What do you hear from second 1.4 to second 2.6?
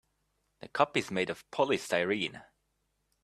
polystyrene.